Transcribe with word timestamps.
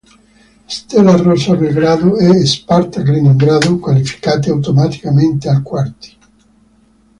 Stella 0.67 1.15
Rossa 1.15 1.55
Belgrado 1.55 2.17
e 2.17 2.43
Spartak 2.43 3.07
Leningrado 3.07 3.77
qualificate 3.77 4.49
automaticamente 4.49 5.47
ai 5.47 5.61
quarti. 5.61 6.17